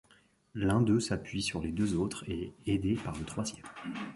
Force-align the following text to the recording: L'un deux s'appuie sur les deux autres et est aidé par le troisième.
L'un 0.55 0.81
deux 0.81 0.99
s'appuie 0.99 1.43
sur 1.43 1.61
les 1.61 1.71
deux 1.71 1.93
autres 1.95 2.27
et 2.27 2.55
est 2.65 2.73
aidé 2.73 2.95
par 2.95 3.15
le 3.19 3.23
troisième. 3.23 3.67